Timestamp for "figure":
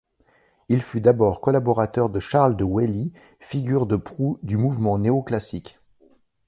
3.39-3.85